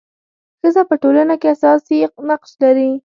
ښځه 0.59 0.83
په 0.89 0.95
ټولنه 1.01 1.35
کي 1.41 1.47
اساسي 1.55 1.97
نقش 2.29 2.51
لري. 2.63 2.91